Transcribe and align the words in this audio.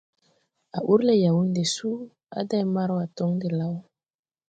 A 0.77 0.79
ur 0.91 0.99
le 1.07 1.13
Yawunde 1.23 1.63
suu 1.73 1.99
a 2.37 2.39
day 2.49 2.65
Marwa 2.73 3.03
tɔŋ 3.15 3.31
de 3.41 3.49
law. 3.59 3.75